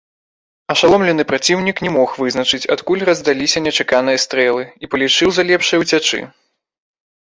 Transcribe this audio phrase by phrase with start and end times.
[0.73, 6.19] Ашаломлены праціўнік не мог вызначыць, адкуль раздаліся нечаканыя стрэлы і палічыў за лепшае ўцячы.